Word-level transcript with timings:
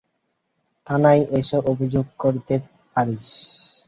থানায় 0.87 1.23
এসে 1.39 1.57
অভিযোগ 1.71 2.05
করতে 2.19 2.55
পারিস। 2.95 3.29